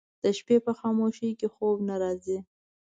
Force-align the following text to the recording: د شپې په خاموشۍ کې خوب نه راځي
د 0.23 0.25
شپې 0.37 0.57
په 0.65 0.71
خاموشۍ 0.79 1.29
کې 1.39 1.47
خوب 1.53 1.75
نه 1.87 1.95
راځي 2.03 2.37